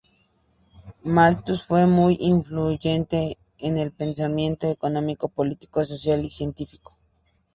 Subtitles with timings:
[1.05, 6.97] Malthus fue muy influyente en el pensamiento económico, político, social y científico.